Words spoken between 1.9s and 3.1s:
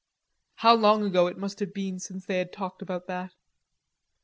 since they had talked about